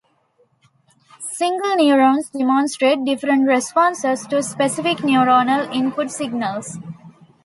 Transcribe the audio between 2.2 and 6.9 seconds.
demonstrate different responses to specific neuronal input signals.